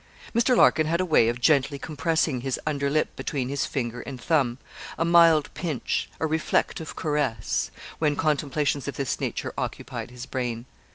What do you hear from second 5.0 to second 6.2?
mild pinch,